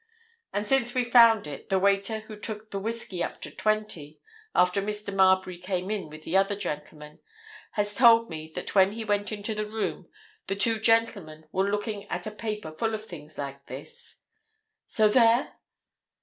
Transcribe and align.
And 0.51 0.65
since 0.65 0.95
we 0.95 1.03
found 1.03 1.45
it, 1.45 1.69
the 1.69 1.77
waiter 1.77 2.21
who 2.21 2.35
took 2.35 2.71
the 2.71 2.79
whisky 2.79 3.23
up 3.23 3.39
to 3.41 3.51
20, 3.51 4.19
after 4.55 4.81
Mr. 4.81 5.13
Marbury 5.13 5.59
came 5.59 5.91
in 5.91 6.09
with 6.09 6.23
the 6.23 6.35
other 6.35 6.55
gentleman, 6.55 7.19
has 7.73 7.93
told 7.93 8.27
me 8.27 8.51
that 8.55 8.73
when 8.73 8.93
he 8.93 9.05
went 9.05 9.31
into 9.31 9.53
the 9.53 9.69
room 9.69 10.07
the 10.47 10.55
two 10.55 10.79
gentlemen 10.79 11.45
were 11.51 11.69
looking 11.69 12.07
at 12.07 12.25
a 12.25 12.31
paper 12.31 12.71
full 12.71 12.95
of 12.95 13.05
things 13.05 13.37
like 13.37 13.67
this. 13.67 14.23
So 14.87 15.07
there?" 15.07 15.57